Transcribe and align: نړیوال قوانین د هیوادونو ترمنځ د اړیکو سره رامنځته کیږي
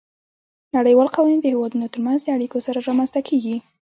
نړیوال 0.75 1.09
قوانین 1.15 1.39
د 1.41 1.45
هیوادونو 1.53 1.91
ترمنځ 1.93 2.19
د 2.23 2.27
اړیکو 2.35 2.57
سره 2.65 2.79
رامنځته 2.87 3.19
کیږي 3.29 3.55